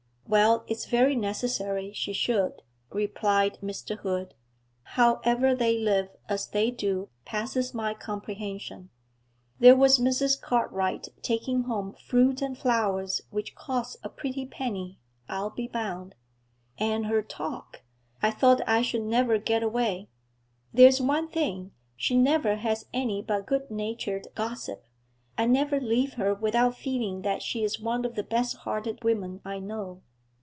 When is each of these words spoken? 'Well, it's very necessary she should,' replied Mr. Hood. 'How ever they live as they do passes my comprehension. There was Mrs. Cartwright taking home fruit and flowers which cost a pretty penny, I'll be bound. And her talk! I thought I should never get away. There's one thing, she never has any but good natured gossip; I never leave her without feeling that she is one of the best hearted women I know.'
'Well, 0.27 0.63
it's 0.69 0.85
very 0.85 1.17
necessary 1.17 1.91
she 1.91 2.13
should,' 2.13 2.61
replied 2.89 3.57
Mr. 3.61 3.97
Hood. 3.97 4.33
'How 4.83 5.19
ever 5.25 5.53
they 5.53 5.77
live 5.77 6.07
as 6.29 6.47
they 6.47 6.71
do 6.71 7.09
passes 7.25 7.73
my 7.73 7.93
comprehension. 7.93 8.91
There 9.59 9.75
was 9.75 9.99
Mrs. 9.99 10.39
Cartwright 10.39 11.09
taking 11.21 11.63
home 11.63 11.91
fruit 11.95 12.41
and 12.41 12.57
flowers 12.57 13.19
which 13.29 13.55
cost 13.55 13.97
a 14.05 14.09
pretty 14.09 14.45
penny, 14.45 14.99
I'll 15.27 15.49
be 15.49 15.67
bound. 15.67 16.15
And 16.77 17.07
her 17.07 17.21
talk! 17.21 17.81
I 18.21 18.31
thought 18.31 18.61
I 18.65 18.81
should 18.83 19.03
never 19.03 19.37
get 19.37 19.63
away. 19.63 20.07
There's 20.73 21.01
one 21.01 21.27
thing, 21.27 21.71
she 21.97 22.15
never 22.15 22.55
has 22.55 22.85
any 22.93 23.21
but 23.21 23.45
good 23.45 23.69
natured 23.69 24.27
gossip; 24.33 24.85
I 25.37 25.45
never 25.45 25.81
leave 25.81 26.13
her 26.13 26.33
without 26.33 26.77
feeling 26.77 27.23
that 27.23 27.41
she 27.43 27.65
is 27.65 27.81
one 27.81 28.05
of 28.05 28.15
the 28.15 28.23
best 28.23 28.55
hearted 28.59 29.03
women 29.03 29.41
I 29.43 29.59
know.' 29.59 30.03